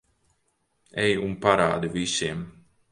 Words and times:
Ej 1.03 1.13
un 1.29 1.37
parādi 1.47 1.95
visiem. 1.99 2.45